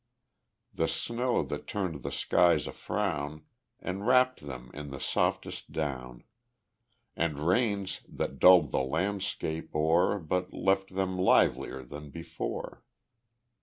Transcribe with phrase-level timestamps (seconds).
[0.73, 3.43] The snow that turned the skies afrown
[3.83, 6.23] Enwrapt them in the softest down,
[7.15, 12.83] And rains that dulled the landscape o'er But left them livelier than before.